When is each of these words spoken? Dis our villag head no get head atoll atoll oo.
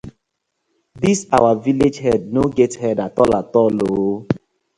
Dis 1.03 1.19
our 1.37 1.53
villag 1.63 1.95
head 2.05 2.21
no 2.35 2.43
get 2.57 2.73
head 2.81 2.97
atoll 3.07 3.31
atoll 3.41 3.77
oo. 3.89 4.09